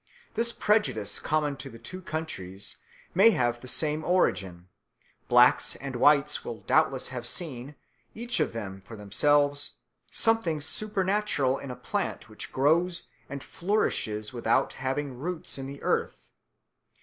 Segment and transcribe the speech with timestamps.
[0.33, 2.77] This prejudice, common to the two countries,
[3.13, 4.67] may have the same origin;
[5.27, 7.75] blacks and whites will doubtless have seen,
[8.15, 9.73] each of them for themselves,
[10.09, 16.17] something supernatural in a plant which grows and flourishes without having roots in the earth.